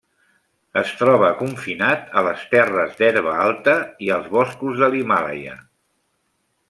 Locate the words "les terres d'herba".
2.29-3.35